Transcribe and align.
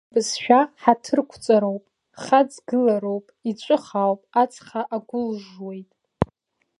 Уи 0.03 0.05
абызшәа 0.09 0.59
ҳаҭырқәҵароуп, 0.81 1.83
хаҵгылароуп, 2.21 3.25
иҿыхаауп, 3.49 4.21
ацха 4.41 4.81
агәылжжуеит. 4.95 5.89